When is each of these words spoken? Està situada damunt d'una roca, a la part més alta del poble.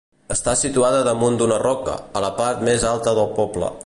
Està 0.35 0.53
situada 0.61 1.01
damunt 1.07 1.37
d'una 1.41 1.59
roca, 1.65 1.95
a 2.21 2.25
la 2.27 2.35
part 2.39 2.65
més 2.71 2.87
alta 2.95 3.15
del 3.21 3.31
poble. 3.41 3.71